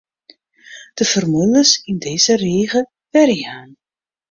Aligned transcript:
De 0.97 1.05
formules 1.11 1.71
yn 1.91 1.99
dizze 2.03 2.35
rige 2.43 2.81
werjaan. 3.13 3.69